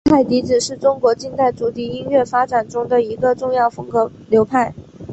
[0.05, 4.73] 南派笛子是中国近代竹笛音乐发展中的一个重要风格流派。